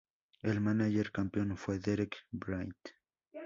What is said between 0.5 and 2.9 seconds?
mánager campeón fue Derek Bryant.